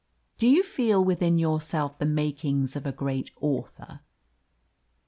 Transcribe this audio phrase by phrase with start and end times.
[0.39, 3.99] "Do you feel within yourself the makings of a great author?"